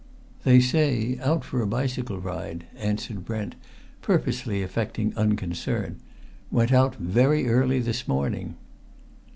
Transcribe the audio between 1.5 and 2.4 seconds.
a bicycle